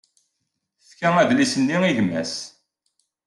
[0.81, 2.33] Tefka adlis-nni i gma-s.